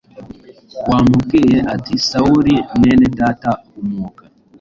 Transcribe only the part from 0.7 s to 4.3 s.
wamubwiye ati: “Sawuli, Mwenedata, humuka”